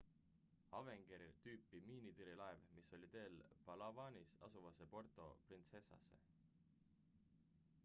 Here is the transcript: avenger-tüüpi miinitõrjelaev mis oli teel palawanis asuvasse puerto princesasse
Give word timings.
avenger-tüüpi 0.77 1.81
miinitõrjelaev 1.89 2.63
mis 2.79 2.89
oli 2.99 3.11
teel 3.17 3.37
palawanis 3.69 4.33
asuvasse 4.49 4.89
puerto 4.95 5.29
princesasse 5.51 6.19